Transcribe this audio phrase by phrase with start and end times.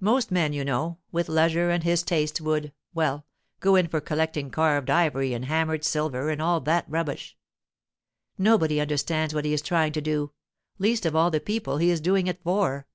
[0.00, 3.24] Most men, you know, with leisure and his tastes would—well,
[3.60, 7.38] go in for collecting carved ivory and hammered silver and all that rubbish.
[8.36, 10.32] Nobody understands what he is trying to do,
[10.78, 12.86] least of all the people he is doing it for.